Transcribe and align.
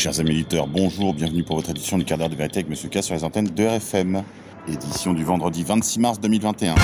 Chers 0.00 0.18
amis 0.18 0.30
éditeurs, 0.30 0.66
bonjour, 0.66 1.12
bienvenue 1.12 1.42
pour 1.42 1.56
votre 1.56 1.68
édition 1.68 1.98
du 1.98 2.06
quart 2.06 2.16
d'heure 2.16 2.30
de 2.30 2.34
vérité 2.34 2.60
avec 2.60 2.70
Monsieur 2.70 2.88
K 2.88 3.02
sur 3.02 3.14
les 3.14 3.22
antennes 3.22 3.48
de 3.48 3.66
RFM. 3.66 4.24
Édition 4.66 5.12
du 5.12 5.24
vendredi 5.24 5.62
26 5.62 6.00
mars 6.00 6.20
2021. 6.20 6.74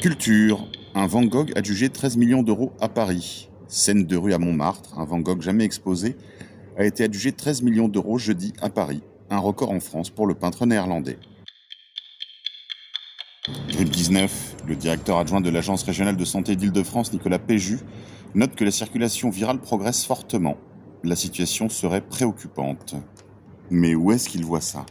Culture. 0.00 0.66
Un 0.94 1.06
Van 1.06 1.22
Gogh 1.22 1.52
adjugé 1.54 1.90
13 1.90 2.16
millions 2.16 2.42
d'euros 2.42 2.72
à 2.80 2.88
Paris. 2.88 3.50
Scène 3.68 4.06
de 4.06 4.16
rue 4.16 4.32
à 4.32 4.38
Montmartre, 4.38 4.98
un 4.98 5.04
Van 5.04 5.20
Gogh 5.20 5.42
jamais 5.42 5.64
exposé, 5.64 6.16
a 6.78 6.86
été 6.86 7.04
adjugé 7.04 7.32
13 7.32 7.60
millions 7.60 7.88
d'euros 7.88 8.16
jeudi 8.16 8.54
à 8.62 8.70
Paris. 8.70 9.02
Un 9.28 9.36
record 9.38 9.70
en 9.70 9.80
France 9.80 10.08
pour 10.08 10.26
le 10.26 10.32
peintre 10.32 10.64
néerlandais. 10.64 11.18
Grippe 13.74 13.90
19, 13.90 14.56
le 14.68 14.76
directeur 14.76 15.18
adjoint 15.18 15.40
de 15.40 15.50
l'Agence 15.50 15.82
régionale 15.82 16.16
de 16.16 16.24
santé 16.24 16.54
d'Île-de-France, 16.54 17.12
Nicolas 17.12 17.40
Péju, 17.40 17.80
note 18.36 18.54
que 18.54 18.62
la 18.62 18.70
circulation 18.70 19.30
virale 19.30 19.58
progresse 19.58 20.04
fortement. 20.04 20.56
La 21.02 21.16
situation 21.16 21.68
serait 21.68 22.00
préoccupante. 22.00 22.94
Mais 23.72 23.96
où 23.96 24.12
est-ce 24.12 24.28
qu'il 24.28 24.44
voit 24.44 24.60
ça? 24.60 24.86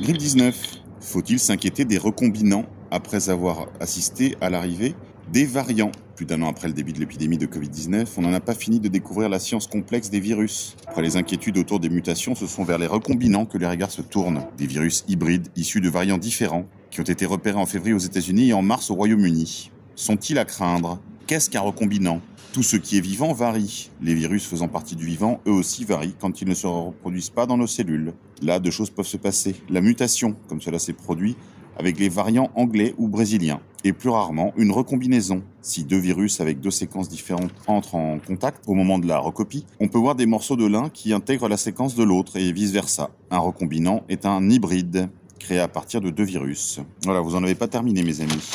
Grippe 0.00 0.16
19. 0.16 0.80
Faut-il 0.98 1.38
s'inquiéter 1.38 1.84
des 1.84 1.96
recombinants 1.96 2.66
après 2.90 3.30
avoir 3.30 3.68
assisté 3.78 4.36
à 4.40 4.50
l'arrivée 4.50 4.96
des 5.32 5.46
variants 5.46 5.90
Plus 6.16 6.26
d'un 6.26 6.42
an 6.42 6.48
après 6.48 6.68
le 6.68 6.74
début 6.74 6.92
de 6.92 7.00
l'épidémie 7.00 7.38
de 7.38 7.46
Covid-19, 7.46 8.06
on 8.18 8.22
n'en 8.22 8.32
a 8.32 8.40
pas 8.40 8.54
fini 8.54 8.78
de 8.78 8.88
découvrir 8.88 9.28
la 9.28 9.38
science 9.38 9.66
complexe 9.66 10.10
des 10.10 10.20
virus. 10.20 10.76
Après 10.86 11.02
les 11.02 11.16
inquiétudes 11.16 11.58
autour 11.58 11.80
des 11.80 11.88
mutations, 11.88 12.34
ce 12.34 12.46
sont 12.46 12.64
vers 12.64 12.78
les 12.78 12.86
recombinants 12.86 13.46
que 13.46 13.58
les 13.58 13.66
regards 13.66 13.90
se 13.90 14.02
tournent. 14.02 14.42
Des 14.58 14.66
virus 14.66 15.04
hybrides 15.08 15.48
issus 15.56 15.80
de 15.80 15.88
variants 15.88 16.18
différents 16.18 16.66
qui 16.90 17.00
ont 17.00 17.04
été 17.04 17.26
repérés 17.26 17.58
en 17.58 17.66
février 17.66 17.94
aux 17.94 17.98
États-Unis 17.98 18.50
et 18.50 18.52
en 18.52 18.62
mars 18.62 18.90
au 18.90 18.94
Royaume-Uni. 18.94 19.70
Sont-ils 19.96 20.38
à 20.38 20.44
craindre? 20.44 21.00
Qu'est-ce 21.26 21.48
qu'un 21.48 21.60
recombinant? 21.60 22.20
Tout 22.52 22.62
ce 22.62 22.76
qui 22.76 22.98
est 22.98 23.00
vivant 23.00 23.32
varie. 23.32 23.90
Les 24.00 24.14
virus 24.14 24.46
faisant 24.46 24.68
partie 24.68 24.94
du 24.94 25.06
vivant, 25.06 25.40
eux 25.46 25.52
aussi 25.52 25.84
varient 25.84 26.14
quand 26.20 26.40
ils 26.42 26.48
ne 26.48 26.54
se 26.54 26.68
reproduisent 26.68 27.30
pas 27.30 27.46
dans 27.46 27.56
nos 27.56 27.66
cellules. 27.66 28.12
Là, 28.42 28.60
deux 28.60 28.70
choses 28.70 28.90
peuvent 28.90 29.06
se 29.06 29.16
passer. 29.16 29.56
La 29.68 29.80
mutation, 29.80 30.36
comme 30.48 30.60
cela 30.60 30.78
s'est 30.78 30.92
produit 30.92 31.34
avec 31.78 31.98
les 31.98 32.08
variants 32.08 32.50
anglais 32.54 32.94
ou 32.98 33.08
brésiliens. 33.08 33.60
Et 33.84 33.92
plus 33.92 34.08
rarement, 34.08 34.52
une 34.56 34.70
recombinaison. 34.70 35.42
Si 35.60 35.84
deux 35.84 35.98
virus 35.98 36.40
avec 36.40 36.60
deux 36.60 36.70
séquences 36.70 37.08
différentes 37.08 37.52
entrent 37.66 37.96
en 37.96 38.18
contact 38.18 38.64
au 38.66 38.74
moment 38.74 38.98
de 38.98 39.06
la 39.06 39.18
recopie, 39.18 39.66
on 39.78 39.88
peut 39.88 39.98
voir 39.98 40.14
des 40.14 40.26
morceaux 40.26 40.56
de 40.56 40.66
l'un 40.66 40.88
qui 40.88 41.12
intègrent 41.12 41.48
la 41.48 41.58
séquence 41.58 41.94
de 41.94 42.02
l'autre 42.02 42.36
et 42.38 42.50
vice-versa. 42.52 43.10
Un 43.30 43.38
recombinant 43.38 44.02
est 44.08 44.24
un 44.24 44.48
hybride 44.48 45.10
créé 45.38 45.58
à 45.58 45.68
partir 45.68 46.00
de 46.00 46.08
deux 46.08 46.24
virus. 46.24 46.80
Voilà, 47.02 47.20
vous 47.20 47.32
n'en 47.32 47.42
avez 47.42 47.54
pas 47.54 47.68
terminé 47.68 48.02
mes 48.02 48.22
amis. 48.22 48.50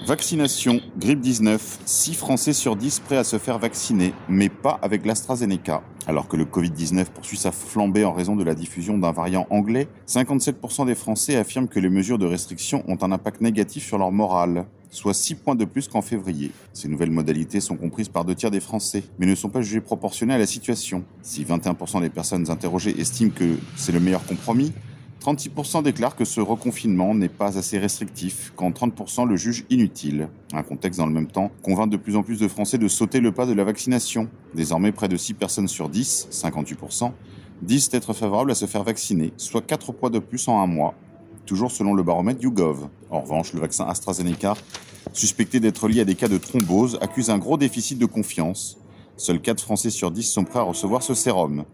Vaccination, 0.00 0.80
grippe 0.98 1.20
19, 1.20 1.80
6 1.84 2.14
Français 2.14 2.54
sur 2.54 2.76
10 2.76 3.00
prêts 3.00 3.18
à 3.18 3.24
se 3.24 3.38
faire 3.38 3.58
vacciner, 3.58 4.14
mais 4.26 4.48
pas 4.48 4.78
avec 4.80 5.04
l'AstraZeneca. 5.04 5.82
Alors 6.06 6.28
que 6.28 6.36
le 6.38 6.46
Covid-19 6.46 7.04
poursuit 7.10 7.36
sa 7.36 7.52
flambée 7.52 8.06
en 8.06 8.14
raison 8.14 8.34
de 8.34 8.42
la 8.42 8.54
diffusion 8.54 8.96
d'un 8.96 9.12
variant 9.12 9.46
anglais, 9.50 9.88
57% 10.08 10.86
des 10.86 10.94
Français 10.94 11.36
affirment 11.36 11.68
que 11.68 11.78
les 11.78 11.90
mesures 11.90 12.16
de 12.16 12.24
restriction 12.24 12.82
ont 12.88 12.96
un 13.02 13.12
impact 13.12 13.42
négatif 13.42 13.84
sur 13.84 13.98
leur 13.98 14.12
morale, 14.12 14.64
soit 14.90 15.12
6 15.12 15.34
points 15.34 15.56
de 15.56 15.66
plus 15.66 15.88
qu'en 15.88 16.00
février. 16.00 16.52
Ces 16.72 16.88
nouvelles 16.88 17.10
modalités 17.10 17.60
sont 17.60 17.76
comprises 17.76 18.08
par 18.08 18.24
deux 18.24 18.34
tiers 18.34 18.50
des 18.50 18.60
Français, 18.60 19.04
mais 19.18 19.26
ne 19.26 19.34
sont 19.34 19.50
pas 19.50 19.60
jugées 19.60 19.82
proportionnées 19.82 20.34
à 20.34 20.38
la 20.38 20.46
situation. 20.46 21.04
Si 21.20 21.44
21% 21.44 22.00
des 22.00 22.08
personnes 22.08 22.50
interrogées 22.50 22.98
estiment 22.98 23.30
que 23.30 23.58
c'est 23.76 23.92
le 23.92 24.00
meilleur 24.00 24.24
compromis, 24.24 24.72
36% 25.22 25.84
déclarent 25.84 26.16
que 26.16 26.24
ce 26.24 26.40
reconfinement 26.40 27.14
n'est 27.14 27.28
pas 27.28 27.56
assez 27.56 27.78
restrictif, 27.78 28.52
quand 28.56 28.70
30% 28.70 29.24
le 29.24 29.36
jugent 29.36 29.64
inutile. 29.70 30.28
Un 30.52 30.64
contexte 30.64 30.98
dans 30.98 31.06
le 31.06 31.12
même 31.12 31.28
temps 31.28 31.52
convainc 31.62 31.88
de 31.88 31.96
plus 31.96 32.16
en 32.16 32.24
plus 32.24 32.40
de 32.40 32.48
Français 32.48 32.76
de 32.76 32.88
sauter 32.88 33.20
le 33.20 33.30
pas 33.30 33.46
de 33.46 33.52
la 33.52 33.62
vaccination. 33.62 34.28
Désormais, 34.54 34.90
près 34.90 35.08
de 35.08 35.16
6 35.16 35.34
personnes 35.34 35.68
sur 35.68 35.88
10, 35.88 36.28
58%, 36.32 37.12
disent 37.62 37.88
être 37.92 38.12
favorables 38.14 38.50
à 38.50 38.56
se 38.56 38.66
faire 38.66 38.82
vacciner, 38.82 39.32
soit 39.36 39.62
4 39.62 39.92
poids 39.92 40.10
de 40.10 40.18
plus 40.18 40.48
en 40.48 40.60
un 40.60 40.66
mois, 40.66 40.94
toujours 41.46 41.70
selon 41.70 41.94
le 41.94 42.02
baromètre 42.02 42.42
YouGov. 42.42 42.88
En 43.08 43.20
revanche, 43.20 43.52
le 43.52 43.60
vaccin 43.60 43.84
AstraZeneca, 43.84 44.54
suspecté 45.12 45.60
d'être 45.60 45.86
lié 45.86 46.00
à 46.00 46.04
des 46.04 46.16
cas 46.16 46.28
de 46.28 46.38
thrombose, 46.38 46.98
accuse 47.00 47.30
un 47.30 47.38
gros 47.38 47.56
déficit 47.56 47.96
de 47.96 48.06
confiance. 48.06 48.76
Seuls 49.16 49.40
4 49.40 49.62
Français 49.62 49.90
sur 49.90 50.10
10 50.10 50.24
sont 50.24 50.44
prêts 50.44 50.58
à 50.58 50.62
recevoir 50.62 51.04
ce 51.04 51.14
sérum. 51.14 51.64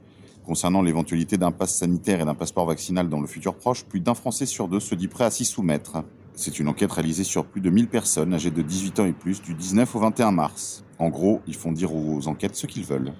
Concernant 0.48 0.80
l'éventualité 0.80 1.36
d'un 1.36 1.52
pass 1.52 1.76
sanitaire 1.76 2.22
et 2.22 2.24
d'un 2.24 2.34
passeport 2.34 2.64
vaccinal 2.64 3.10
dans 3.10 3.20
le 3.20 3.26
futur 3.26 3.54
proche, 3.54 3.84
plus 3.84 4.00
d'un 4.00 4.14
Français 4.14 4.46
sur 4.46 4.66
deux 4.66 4.80
se 4.80 4.94
dit 4.94 5.06
prêt 5.06 5.24
à 5.24 5.30
s'y 5.30 5.44
soumettre. 5.44 6.04
C'est 6.32 6.58
une 6.58 6.68
enquête 6.68 6.90
réalisée 6.90 7.22
sur 7.22 7.44
plus 7.44 7.60
de 7.60 7.68
1000 7.68 7.86
personnes 7.88 8.32
âgées 8.32 8.50
de 8.50 8.62
18 8.62 9.00
ans 9.00 9.04
et 9.04 9.12
plus 9.12 9.42
du 9.42 9.52
19 9.52 9.94
au 9.94 9.98
21 9.98 10.32
mars. 10.32 10.84
En 10.98 11.10
gros, 11.10 11.42
ils 11.46 11.54
font 11.54 11.70
dire 11.70 11.94
aux 11.94 12.26
enquêtes 12.28 12.56
ce 12.56 12.66
qu'ils 12.66 12.86
veulent. 12.86 13.12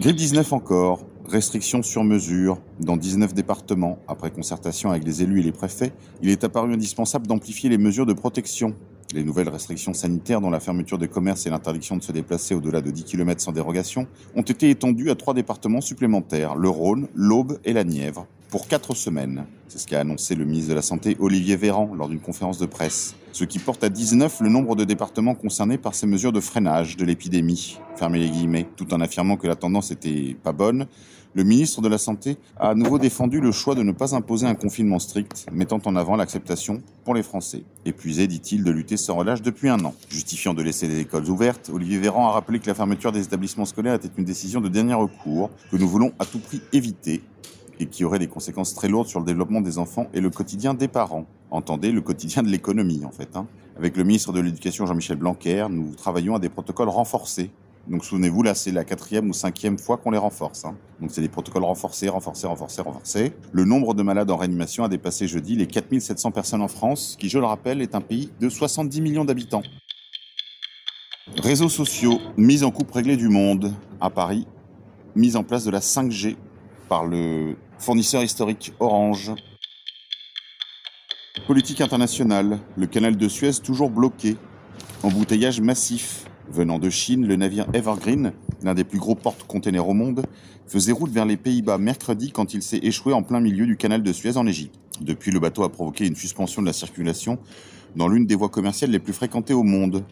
Grippe 0.00 0.16
19 0.16 0.50
encore, 0.54 1.04
restrictions 1.28 1.82
sur 1.82 2.02
mesure 2.02 2.58
dans 2.78 2.96
19 2.96 3.34
départements. 3.34 3.98
Après 4.08 4.30
concertation 4.30 4.88
avec 4.88 5.04
les 5.04 5.22
élus 5.22 5.40
et 5.40 5.42
les 5.42 5.52
préfets, 5.52 5.92
il 6.22 6.30
est 6.30 6.42
apparu 6.42 6.72
indispensable 6.72 7.26
d'amplifier 7.26 7.68
les 7.68 7.76
mesures 7.76 8.06
de 8.06 8.14
protection. 8.14 8.74
Les 9.12 9.24
nouvelles 9.24 9.48
restrictions 9.48 9.92
sanitaires, 9.92 10.40
dont 10.40 10.50
la 10.50 10.60
fermeture 10.60 10.96
des 10.96 11.08
commerces 11.08 11.44
et 11.44 11.50
l'interdiction 11.50 11.96
de 11.96 12.02
se 12.02 12.12
déplacer 12.12 12.54
au-delà 12.54 12.80
de 12.80 12.92
10 12.92 13.02
km 13.04 13.40
sans 13.40 13.50
dérogation, 13.50 14.06
ont 14.36 14.42
été 14.42 14.70
étendues 14.70 15.10
à 15.10 15.16
trois 15.16 15.34
départements 15.34 15.80
supplémentaires, 15.80 16.54
le 16.54 16.68
Rhône, 16.68 17.08
l'Aube 17.16 17.58
et 17.64 17.72
la 17.72 17.82
Nièvre, 17.82 18.28
pour 18.50 18.68
quatre 18.68 18.94
semaines. 18.94 19.46
C'est 19.66 19.78
ce 19.78 19.88
qu'a 19.88 20.00
annoncé 20.00 20.36
le 20.36 20.44
ministre 20.44 20.70
de 20.70 20.74
la 20.74 20.82
Santé 20.82 21.16
Olivier 21.18 21.56
Véran 21.56 21.92
lors 21.92 22.08
d'une 22.08 22.20
conférence 22.20 22.58
de 22.58 22.66
presse. 22.66 23.16
Ce 23.32 23.42
qui 23.42 23.58
porte 23.58 23.82
à 23.82 23.88
19 23.88 24.42
le 24.42 24.48
nombre 24.48 24.76
de 24.76 24.84
départements 24.84 25.34
concernés 25.34 25.78
par 25.78 25.96
ces 25.96 26.06
mesures 26.06 26.32
de 26.32 26.40
freinage 26.40 26.96
de 26.96 27.04
l'épidémie. 27.04 27.78
Fermez 27.96 28.20
les 28.20 28.30
guillemets, 28.30 28.68
tout 28.76 28.94
en 28.94 29.00
affirmant 29.00 29.36
que 29.36 29.48
la 29.48 29.56
tendance 29.56 29.90
était 29.90 30.36
pas 30.40 30.52
bonne, 30.52 30.86
le 31.34 31.44
ministre 31.44 31.80
de 31.80 31.88
la 31.88 31.98
Santé 31.98 32.38
a 32.58 32.70
à 32.70 32.74
nouveau 32.74 32.98
défendu 32.98 33.40
le 33.40 33.52
choix 33.52 33.74
de 33.76 33.82
ne 33.82 33.92
pas 33.92 34.16
imposer 34.16 34.46
un 34.46 34.56
confinement 34.56 34.98
strict, 34.98 35.46
mettant 35.52 35.80
en 35.84 35.94
avant 35.94 36.16
l'acceptation 36.16 36.82
pour 37.04 37.14
les 37.14 37.22
Français. 37.22 37.62
Épuisé, 37.84 38.26
dit-il, 38.26 38.64
de 38.64 38.70
lutter 38.70 38.96
sans 38.96 39.14
relâche 39.14 39.40
depuis 39.40 39.68
un 39.68 39.84
an. 39.84 39.94
Justifiant 40.08 40.54
de 40.54 40.62
laisser 40.62 40.88
les 40.88 40.98
écoles 40.98 41.28
ouvertes, 41.30 41.70
Olivier 41.72 41.98
Véran 41.98 42.28
a 42.28 42.32
rappelé 42.32 42.58
que 42.58 42.66
la 42.66 42.74
fermeture 42.74 43.12
des 43.12 43.22
établissements 43.22 43.64
scolaires 43.64 43.94
était 43.94 44.10
une 44.18 44.24
décision 44.24 44.60
de 44.60 44.68
dernier 44.68 44.94
recours, 44.94 45.50
que 45.70 45.76
nous 45.76 45.88
voulons 45.88 46.12
à 46.18 46.24
tout 46.24 46.40
prix 46.40 46.62
éviter 46.72 47.22
et 47.78 47.86
qui 47.86 48.04
aurait 48.04 48.18
des 48.18 48.26
conséquences 48.26 48.74
très 48.74 48.88
lourdes 48.88 49.08
sur 49.08 49.20
le 49.20 49.24
développement 49.24 49.60
des 49.60 49.78
enfants 49.78 50.08
et 50.12 50.20
le 50.20 50.30
quotidien 50.30 50.74
des 50.74 50.88
parents. 50.88 51.26
Entendez 51.50 51.92
le 51.92 52.00
quotidien 52.00 52.42
de 52.42 52.48
l'économie, 52.48 53.04
en 53.04 53.10
fait. 53.10 53.36
Hein. 53.36 53.46
Avec 53.78 53.96
le 53.96 54.04
ministre 54.04 54.32
de 54.32 54.40
l'Éducation 54.40 54.84
Jean-Michel 54.84 55.16
Blanquer, 55.16 55.66
nous 55.70 55.94
travaillons 55.94 56.34
à 56.34 56.38
des 56.38 56.50
protocoles 56.50 56.90
renforcés 56.90 57.50
donc 57.90 58.04
souvenez-vous, 58.04 58.44
là 58.44 58.54
c'est 58.54 58.70
la 58.70 58.84
quatrième 58.84 59.28
ou 59.28 59.32
cinquième 59.32 59.76
fois 59.76 59.96
qu'on 59.96 60.12
les 60.12 60.18
renforce. 60.18 60.64
Hein. 60.64 60.76
Donc 61.00 61.10
c'est 61.10 61.20
des 61.20 61.28
protocoles 61.28 61.64
renforcés, 61.64 62.08
renforcés, 62.08 62.46
renforcés, 62.46 62.82
renforcés. 62.82 63.32
Le 63.50 63.64
nombre 63.64 63.94
de 63.94 64.04
malades 64.04 64.30
en 64.30 64.36
réanimation 64.36 64.84
a 64.84 64.88
dépassé 64.88 65.26
jeudi 65.26 65.56
les 65.56 65.66
4700 65.66 66.30
personnes 66.30 66.62
en 66.62 66.68
France, 66.68 67.16
qui 67.18 67.28
je 67.28 67.38
le 67.40 67.46
rappelle 67.46 67.82
est 67.82 67.96
un 67.96 68.00
pays 68.00 68.30
de 68.38 68.48
70 68.48 69.00
millions 69.00 69.24
d'habitants. 69.24 69.62
Réseaux 71.36 71.68
sociaux, 71.68 72.20
mise 72.36 72.62
en 72.62 72.70
coupe 72.70 72.92
réglée 72.92 73.16
du 73.16 73.28
monde 73.28 73.74
à 74.00 74.08
Paris, 74.08 74.46
mise 75.16 75.34
en 75.34 75.42
place 75.42 75.64
de 75.64 75.72
la 75.72 75.80
5G 75.80 76.36
par 76.88 77.04
le 77.04 77.56
fournisseur 77.78 78.22
historique 78.22 78.72
Orange. 78.78 79.32
Politique 81.48 81.80
internationale, 81.80 82.60
le 82.76 82.86
canal 82.86 83.16
de 83.16 83.28
Suez 83.28 83.54
toujours 83.54 83.90
bloqué, 83.90 84.36
embouteillage 85.02 85.60
massif, 85.60 86.29
Venant 86.52 86.80
de 86.80 86.90
Chine, 86.90 87.28
le 87.28 87.36
navire 87.36 87.66
Evergreen, 87.74 88.32
l'un 88.64 88.74
des 88.74 88.82
plus 88.82 88.98
gros 88.98 89.14
porte-containers 89.14 89.88
au 89.88 89.94
monde, 89.94 90.26
faisait 90.66 90.90
route 90.90 91.12
vers 91.12 91.24
les 91.24 91.36
Pays-Bas 91.36 91.78
mercredi 91.78 92.32
quand 92.32 92.54
il 92.54 92.62
s'est 92.62 92.80
échoué 92.82 93.12
en 93.12 93.22
plein 93.22 93.38
milieu 93.38 93.66
du 93.66 93.76
canal 93.76 94.02
de 94.02 94.12
Suez 94.12 94.36
en 94.36 94.48
Égypte. 94.48 94.74
Depuis, 95.00 95.30
le 95.30 95.38
bateau 95.38 95.62
a 95.62 95.70
provoqué 95.70 96.08
une 96.08 96.16
suspension 96.16 96.60
de 96.60 96.66
la 96.66 96.72
circulation 96.72 97.38
dans 97.94 98.08
l'une 98.08 98.26
des 98.26 98.34
voies 98.34 98.48
commerciales 98.48 98.90
les 98.90 98.98
plus 98.98 99.12
fréquentées 99.12 99.54
au 99.54 99.62
monde. 99.62 100.02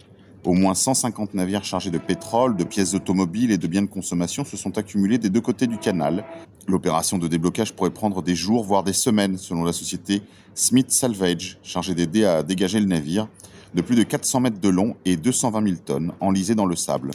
Au 0.44 0.52
moins 0.52 0.75
150 0.75 1.35
navires 1.35 1.64
chargés 1.64 1.90
de 1.90 1.99
pétrole, 1.99 2.56
de 2.56 2.62
pièces 2.62 2.94
automobiles 2.94 3.50
et 3.50 3.58
de 3.58 3.67
biens 3.67 3.82
de 3.82 3.87
consommation 3.87 4.44
se 4.44 4.56
sont 4.56 4.79
accumulés 4.79 5.19
des 5.19 5.31
deux 5.31 5.41
côtés 5.41 5.67
du 5.67 5.79
canal. 5.79 6.25
L'opération 6.69 7.19
de 7.19 7.26
déblocage 7.26 7.75
pourrait 7.75 7.91
prendre 7.91 8.23
des 8.23 8.37
jours, 8.37 8.62
voire 8.62 8.84
des 8.84 8.93
semaines, 8.93 9.38
selon 9.38 9.64
la 9.64 9.73
société 9.73 10.23
Smith 10.55 10.93
Salvage, 10.93 11.58
chargée 11.64 11.96
d'aider 11.96 12.25
à 12.25 12.44
dégager 12.44 12.79
le 12.79 12.87
navire, 12.87 13.26
de 13.75 13.82
plus 13.82 13.97
de 13.97 14.03
400 14.03 14.41
mètres 14.41 14.61
de 14.61 14.69
long 14.69 14.97
et 15.05 15.17
220 15.17 15.62
000 15.62 15.76
tonnes, 15.85 16.12
enlisées 16.20 16.55
dans 16.55 16.67
le 16.67 16.76
sable. 16.76 17.11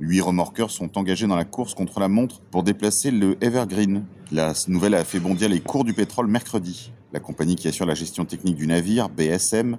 Huit 0.00 0.22
remorqueurs 0.22 0.70
sont 0.70 0.96
engagés 0.96 1.26
dans 1.26 1.36
la 1.36 1.44
course 1.44 1.74
contre 1.74 2.00
la 2.00 2.08
montre 2.08 2.40
pour 2.50 2.62
déplacer 2.62 3.10
le 3.10 3.36
Evergreen. 3.42 4.04
La 4.32 4.54
nouvelle 4.68 4.94
a 4.94 5.04
fait 5.04 5.20
bondir 5.20 5.48
les 5.48 5.60
cours 5.60 5.84
du 5.84 5.92
pétrole 5.92 6.26
mercredi. 6.26 6.92
La 7.12 7.20
compagnie 7.20 7.56
qui 7.56 7.68
assure 7.68 7.86
la 7.86 7.94
gestion 7.94 8.24
technique 8.24 8.56
du 8.56 8.66
navire, 8.66 9.08
BSM, 9.10 9.76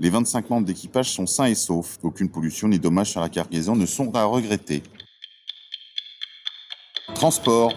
les 0.00 0.10
25 0.10 0.50
membres 0.50 0.66
d'équipage 0.66 1.10
sont 1.10 1.26
sains 1.26 1.46
et 1.46 1.54
saufs. 1.54 1.98
Aucune 2.02 2.28
pollution 2.28 2.68
ni 2.68 2.78
dommage 2.78 3.10
sur 3.10 3.20
la 3.20 3.28
cargaison 3.28 3.74
ne 3.74 3.86
sont 3.86 4.14
à 4.14 4.24
regretter. 4.24 4.82
Transport. 7.14 7.72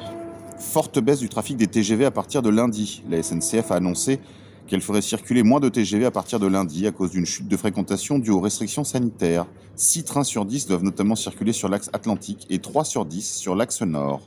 Forte 0.59 0.99
baisse 0.99 1.19
du 1.19 1.29
trafic 1.29 1.57
des 1.57 1.67
TGV 1.67 2.05
à 2.05 2.11
partir 2.11 2.41
de 2.41 2.49
lundi. 2.49 3.03
La 3.09 3.21
SNCF 3.21 3.71
a 3.71 3.75
annoncé 3.75 4.19
qu'elle 4.67 4.81
ferait 4.81 5.01
circuler 5.01 5.43
moins 5.43 5.59
de 5.59 5.69
TGV 5.69 6.05
à 6.05 6.11
partir 6.11 6.39
de 6.39 6.47
lundi 6.47 6.85
à 6.85 6.91
cause 6.91 7.11
d'une 7.11 7.25
chute 7.25 7.47
de 7.47 7.57
fréquentation 7.57 8.19
due 8.19 8.31
aux 8.31 8.41
restrictions 8.41 8.83
sanitaires. 8.83 9.47
6 9.75 10.03
trains 10.03 10.23
sur 10.23 10.45
10 10.45 10.67
doivent 10.67 10.83
notamment 10.83 11.15
circuler 11.15 11.53
sur 11.53 11.69
l'axe 11.69 11.89
Atlantique 11.93 12.45
et 12.49 12.59
3 12.59 12.83
sur 12.83 13.05
10 13.05 13.37
sur 13.37 13.55
l'axe 13.55 13.81
Nord. 13.81 14.21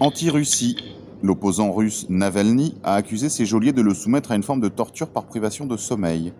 Anti-Russie. 0.00 0.76
L'opposant 1.22 1.70
russe 1.70 2.06
Navalny 2.08 2.74
a 2.82 2.94
accusé 2.94 3.28
ses 3.28 3.44
geôliers 3.44 3.72
de 3.72 3.82
le 3.82 3.92
soumettre 3.92 4.32
à 4.32 4.36
une 4.36 4.42
forme 4.42 4.60
de 4.60 4.68
torture 4.68 5.10
par 5.10 5.26
privation 5.26 5.66
de 5.66 5.76
sommeil. 5.76 6.32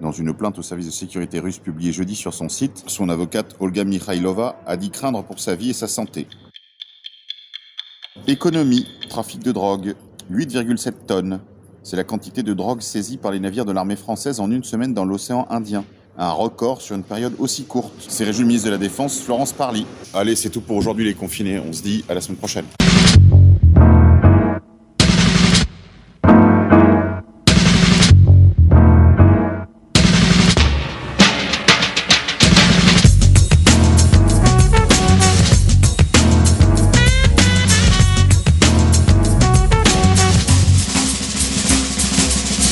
Dans 0.00 0.10
une 0.10 0.34
plainte 0.34 0.58
au 0.58 0.62
service 0.62 0.86
de 0.86 0.90
sécurité 0.90 1.38
russe 1.38 1.58
publiée 1.58 1.92
jeudi 1.92 2.16
sur 2.16 2.34
son 2.34 2.48
site, 2.48 2.82
son 2.88 3.08
avocate 3.08 3.54
Olga 3.60 3.84
Mikhailova 3.84 4.60
a 4.66 4.76
dit 4.76 4.90
craindre 4.90 5.22
pour 5.22 5.38
sa 5.38 5.54
vie 5.54 5.70
et 5.70 5.74
sa 5.74 5.86
santé. 5.86 6.26
Économie, 8.26 8.86
trafic 9.08 9.42
de 9.42 9.52
drogue, 9.52 9.94
8,7 10.30 10.92
tonnes. 11.06 11.40
C'est 11.82 11.96
la 11.96 12.04
quantité 12.04 12.42
de 12.42 12.52
drogue 12.52 12.80
saisie 12.80 13.16
par 13.16 13.30
les 13.30 13.38
navires 13.38 13.64
de 13.64 13.72
l'armée 13.72 13.96
française 13.96 14.40
en 14.40 14.50
une 14.50 14.64
semaine 14.64 14.92
dans 14.92 15.04
l'océan 15.04 15.46
Indien. 15.50 15.84
Un 16.18 16.30
record 16.30 16.80
sur 16.80 16.96
une 16.96 17.04
période 17.04 17.34
aussi 17.38 17.64
courte. 17.64 17.92
C'est 18.08 18.24
ministre 18.44 18.66
de 18.66 18.72
la 18.72 18.78
Défense, 18.78 19.20
Florence 19.20 19.52
Parly. 19.52 19.86
Allez, 20.14 20.34
c'est 20.34 20.50
tout 20.50 20.62
pour 20.62 20.76
aujourd'hui 20.76 21.04
les 21.04 21.14
confinés. 21.14 21.60
On 21.60 21.72
se 21.72 21.82
dit 21.82 22.04
à 22.08 22.14
la 22.14 22.20
semaine 22.20 22.38
prochaine. 22.38 22.64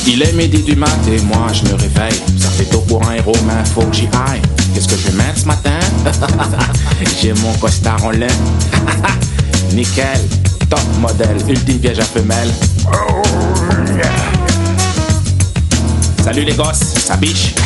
Il 0.07 0.21
est 0.21 0.33
midi 0.33 0.61
du 0.61 0.75
mat 0.75 0.87
et 1.07 1.19
moi 1.21 1.47
je 1.51 1.63
me 1.63 1.73
réveille. 1.73 2.21
Ça 2.39 2.49
fait 2.49 2.65
tôt 2.65 2.81
pour 2.81 3.07
un 3.09 3.15
héros, 3.15 3.35
mais 3.47 3.65
faut 3.73 3.81
que 3.81 3.95
j'y 3.95 4.07
aille. 4.29 4.41
Qu'est-ce 4.73 4.87
que 4.87 4.95
je 4.95 5.07
vais 5.07 5.17
mettre 5.17 5.39
ce 5.39 5.45
matin? 5.45 5.79
J'ai 7.21 7.33
mon 7.33 7.51
costard 7.53 8.03
en 8.05 8.11
laine. 8.11 8.29
Nickel, 9.73 10.19
top 10.69 10.79
modèle, 10.99 11.37
ultime 11.47 11.79
piège 11.79 11.99
à 11.99 12.03
femelle. 12.03 12.51
Salut 16.23 16.43
les 16.43 16.53
gosses, 16.53 16.93
ça 17.05 17.17
biche? 17.17 17.55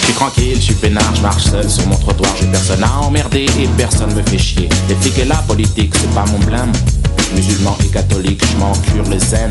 Je 0.00 0.14
suis 0.14 0.14
tranquille, 0.14 0.56
je 0.56 0.62
suis 0.62 0.74
peinard, 0.74 1.14
je 1.14 1.20
marche 1.20 1.44
seul 1.44 1.68
sur 1.68 1.86
mon 1.86 1.96
trottoir, 1.96 2.34
j'ai 2.40 2.46
personne 2.46 2.82
à 2.82 3.00
emmerder 3.00 3.44
et 3.60 3.68
personne 3.76 4.14
me 4.14 4.22
fait 4.22 4.38
chier. 4.38 4.66
Et 4.88 5.24
la 5.26 5.36
politique, 5.36 5.94
c'est 6.00 6.14
pas 6.14 6.24
mon 6.24 6.38
blâme. 6.38 6.72
Musulman 7.34 7.76
et 7.84 7.88
catholique, 7.88 8.42
je 8.50 8.56
m'en 8.58 8.72
cure 8.72 9.04
le 9.08 9.18
zen. 9.18 9.50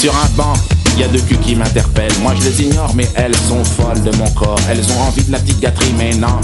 Sur 0.00 0.14
un 0.14 0.28
banc, 0.36 0.52
il 0.94 1.00
y 1.00 1.04
a 1.04 1.08
deux 1.08 1.20
culs 1.20 1.38
qui 1.38 1.56
m'interpellent. 1.56 2.12
Moi 2.22 2.34
je 2.38 2.48
les 2.48 2.62
ignore, 2.62 2.94
mais 2.94 3.08
elles 3.14 3.34
sont 3.36 3.64
folles 3.64 4.02
de 4.02 4.14
mon 4.16 4.28
corps. 4.30 4.60
Elles 4.70 4.84
ont 4.92 5.00
envie 5.00 5.24
de 5.24 5.32
la 5.32 5.38
petite 5.38 5.60
gâterie, 5.60 5.94
mais 5.96 6.14
non, 6.14 6.40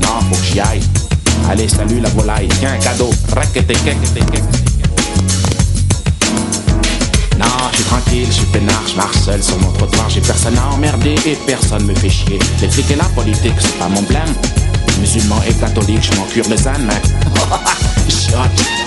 non, 0.00 0.20
faut 0.30 0.36
que 0.36 0.46
j'y 0.52 0.60
aille. 0.60 0.82
Allez, 1.50 1.68
salut 1.68 2.00
la 2.00 2.08
volaille, 2.10 2.48
tiens 2.60 2.78
cadeau. 2.78 3.10
Non, 3.34 4.61
peinard, 8.52 8.82
je 8.86 8.94
marche 8.96 9.16
seul 9.16 9.42
sur 9.42 9.58
mon 9.58 9.72
trottoir, 9.72 10.08
j'ai 10.10 10.20
personne 10.20 10.56
à 10.58 10.68
emmerder 10.72 11.14
et 11.26 11.36
personne 11.46 11.84
me 11.84 11.94
fait 11.94 12.10
chier. 12.10 12.38
Les 12.60 12.68
flics 12.68 12.90
et 12.90 12.96
la 12.96 13.04
politique, 13.06 13.54
c'est 13.58 13.78
pas 13.78 13.88
mon 13.88 14.02
blême. 14.02 14.34
Musulman 15.00 15.40
et 15.48 15.54
catholique, 15.54 16.02
je 16.02 16.14
m'en 16.18 16.26
cure 16.26 16.44
les 16.48 16.68
ânes, 16.68 16.84
mec. 16.84 17.02
Shot, 18.08 18.36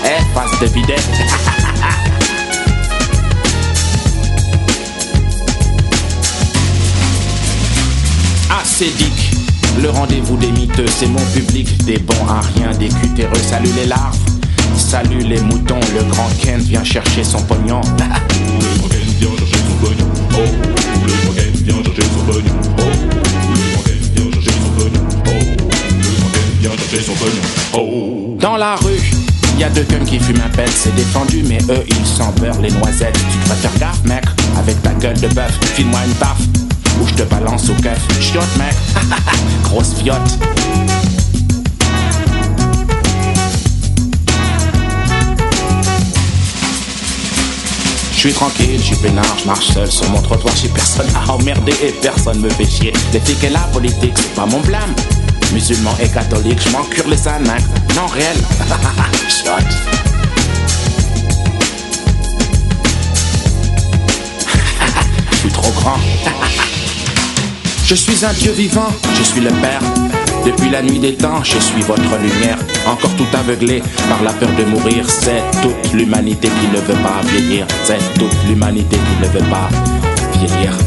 eh, 0.04 0.22
passe 0.34 0.58
de 0.60 0.68
bidet. 0.68 0.96
Acédique, 8.60 9.32
le 9.82 9.90
rendez-vous 9.90 10.36
des 10.36 10.52
miteux, 10.52 10.86
c'est 10.86 11.08
mon 11.08 11.24
public, 11.34 11.76
des 11.84 11.98
bons 11.98 12.26
à 12.28 12.40
rien, 12.40 12.70
des 12.78 12.88
cutéreux, 12.88 13.40
salut 13.42 13.72
les 13.76 13.86
larves. 13.86 14.16
Salut 14.76 15.20
les 15.20 15.40
moutons, 15.40 15.80
le 15.94 16.02
grand 16.10 16.28
Ken 16.38 16.60
vient 16.60 16.84
chercher 16.84 17.24
son 17.24 17.40
pognon. 17.42 17.80
Dans 28.40 28.56
la 28.56 28.76
rue, 28.76 29.00
y 29.58 29.64
a 29.64 29.68
deux 29.70 29.82
guns 29.82 30.04
qui 30.04 30.18
fument 30.18 30.40
un 30.44 30.48
pet, 30.48 30.68
c'est 30.68 30.94
défendu, 30.94 31.42
mais 31.48 31.58
eux 31.68 31.84
ils 31.88 32.06
s'en 32.06 32.30
beurrent 32.32 32.60
les 32.60 32.70
noisettes. 32.70 33.18
Tu 33.32 33.38
devrais 33.38 33.56
faire 33.56 33.78
gaffe, 33.78 34.04
mec, 34.04 34.24
avec 34.56 34.80
ta 34.82 34.92
gueule 34.94 35.18
de 35.20 35.28
bœuf, 35.28 35.58
file-moi 35.74 36.00
une 36.06 36.14
baffe, 36.14 36.42
ou 37.00 37.06
je 37.08 37.14
te 37.14 37.22
balance 37.24 37.68
au 37.68 37.74
keuf. 37.74 37.98
Chiotte, 38.20 38.56
mec, 38.58 38.74
grosse 39.64 39.94
fiotte. 39.94 40.38
Suis 48.26 48.34
tranquille, 48.34 48.78
je 48.78 48.82
suis 48.82 48.96
peinard, 48.96 49.38
je 49.38 49.46
marche 49.46 49.68
seul 49.68 49.88
sur 49.88 50.10
mon 50.10 50.20
trottoir, 50.20 50.52
j'ai 50.56 50.68
personne 50.68 51.06
à 51.14 51.30
emmerder 51.30 51.72
et 51.80 51.92
personne 51.92 52.40
me 52.40 52.48
fait 52.48 52.66
chier. 52.66 52.92
Flics 53.12 53.44
et 53.44 53.50
la 53.50 53.60
politique, 53.72 54.14
c'est 54.16 54.34
pas 54.34 54.46
mon 54.46 54.58
blâme. 54.60 54.92
Musulman 55.52 55.94
et 56.00 56.08
catholique, 56.08 56.60
je 56.60 56.70
m'en 56.70 56.82
cure 56.84 57.08
les 57.08 57.28
hein. 57.28 57.38
Non, 57.94 58.06
réel. 58.06 58.36
Shot. 59.28 59.50
Je 65.30 65.36
suis 65.36 65.50
trop 65.50 65.70
grand. 65.70 66.00
Je 67.84 67.94
suis 67.94 68.24
un 68.24 68.32
Dieu 68.32 68.50
vivant, 68.50 68.88
je 69.16 69.22
suis 69.22 69.40
le 69.40 69.50
Père. 69.50 69.82
Depuis 70.44 70.70
la 70.70 70.82
nuit 70.82 70.98
des 70.98 71.14
temps, 71.14 71.44
je 71.44 71.60
suis 71.60 71.82
votre 71.82 72.18
lumière. 72.18 72.58
Encore 72.86 73.14
tout 73.16 73.26
aveuglé 73.36 73.82
par 74.08 74.22
la 74.22 74.32
peur 74.32 74.50
de 74.56 74.64
mourir. 74.64 75.08
C'est 75.08 75.42
toute 75.62 75.92
l'humanité 75.92 76.48
qui 76.48 76.68
ne 76.68 76.80
veut 76.80 77.02
pas 77.02 77.20
vieillir. 77.26 77.66
C'est 77.84 77.98
toute 78.14 78.34
l'humanité 78.48 78.96
qui 78.96 79.22
ne 79.22 79.28
veut 79.28 79.50
pas 79.50 79.68
vieillir. 80.38 80.72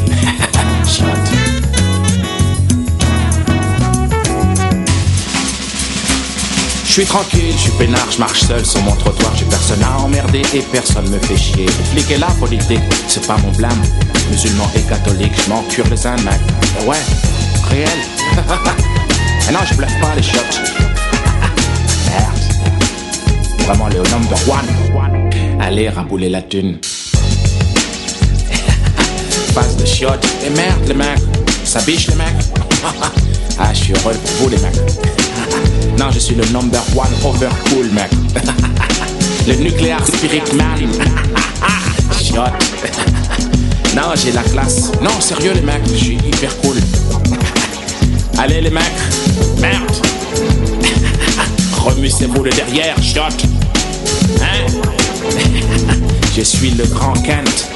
Je 6.89 6.93
suis 6.93 7.05
tranquille, 7.05 7.53
je 7.55 7.61
suis 7.61 7.71
peinard, 7.77 8.11
je 8.11 8.17
marche 8.17 8.41
seul 8.41 8.65
sur 8.65 8.81
mon 8.81 8.95
trottoir, 8.95 9.31
j'ai 9.35 9.45
personne 9.45 9.81
à 9.83 9.99
emmerder 9.99 10.41
et 10.55 10.61
personne 10.61 11.07
me 11.09 11.19
fait 11.19 11.37
chier. 11.37 11.67
Et 11.95 12.17
la 12.17 12.27
politique, 12.39 12.81
c'est 13.07 13.25
pas 13.27 13.37
mon 13.37 13.51
blâme. 13.51 13.81
Musulman 14.31 14.69
et 14.75 14.81
catholique, 14.81 15.33
je 15.45 15.49
m'en 15.49 15.61
cure 15.63 15.85
les 15.85 16.23
mec. 16.23 16.41
Ouais, 16.87 16.97
réel. 17.69 17.89
Mais 19.45 19.53
non, 19.53 19.59
je 19.69 19.75
bluffe 19.75 20.01
pas 20.01 20.15
les 20.15 20.23
shots. 20.23 20.88
Vraiment 23.69 23.89
le 23.89 24.01
number 24.09 24.37
one. 24.47 24.65
Allez, 25.61 25.89
rabouler 25.89 26.27
la 26.27 26.41
thune. 26.41 26.79
Passe 29.53 29.77
de 29.77 29.85
shot. 29.85 30.17
Et 30.43 30.49
merde, 30.49 30.87
les 30.87 30.95
mecs. 30.95 31.19
Ça 31.65 31.79
biche, 31.81 32.07
les 32.07 32.15
mecs. 32.15 32.33
ah, 33.59 33.71
je 33.71 33.77
suis 33.77 33.93
heureux 33.93 34.15
pour 34.15 34.31
vous, 34.39 34.49
les 34.49 34.57
mecs. 34.57 34.73
non, 35.99 36.09
je 36.11 36.17
suis 36.17 36.33
le 36.33 36.45
number 36.45 36.81
one 36.95 37.13
overcool, 37.23 37.85
mec. 37.93 38.09
le 39.47 39.53
nucléaire 39.63 40.03
spirit 40.03 40.51
man. 40.55 40.89
shot. 42.19 42.49
non, 43.95 44.15
j'ai 44.15 44.31
la 44.31 44.41
classe. 44.41 44.91
Non, 44.99 45.21
sérieux, 45.21 45.53
les 45.53 45.61
mecs. 45.61 45.87
Je 45.93 45.95
suis 45.95 46.15
hyper 46.15 46.57
cool. 46.61 46.77
Allez, 48.39 48.61
les 48.61 48.71
mecs. 48.71 48.81
Merde. 49.59 50.18
Remuez-vous 51.79 52.43
le 52.43 52.51
derrière, 52.51 53.01
shot. 53.01 53.21
Hein? 54.41 54.65
Je 56.35 56.41
suis 56.41 56.71
le 56.71 56.85
grand 56.85 57.13
Kent. 57.13 57.67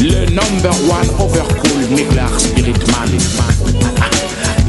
Le 0.00 0.26
number 0.30 0.72
one 0.88 1.08
overcool 1.18 1.88
nuclear 1.90 2.30
spirit 2.40 2.78
man. 2.92 3.10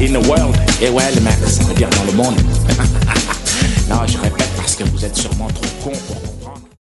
In 0.00 0.12
the 0.12 0.26
world. 0.28 0.56
Et 0.82 0.90
ouais, 0.90 1.10
les 1.14 1.20
mecs, 1.20 1.34
ça 1.46 1.62
veut 1.64 1.74
dire 1.74 1.88
dans 1.90 2.04
le 2.04 2.12
monde. 2.12 2.36
non, 3.88 4.00
je 4.06 4.18
répète 4.18 4.50
parce 4.56 4.74
que 4.74 4.84
vous 4.84 5.04
êtes 5.04 5.16
sûrement 5.16 5.48
trop 5.48 5.90
cons 5.90 5.98
pour 6.08 6.31